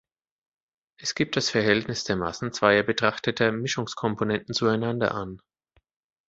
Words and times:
Es 0.97 1.13
gibt 1.13 1.35
das 1.37 1.51
Verhältnis 1.51 2.03
der 2.05 2.15
Massen 2.15 2.51
zweier 2.53 2.81
betrachteter 2.81 3.51
Mischungskomponenten 3.51 4.51
zueinander 4.55 5.13
an. 5.13 5.39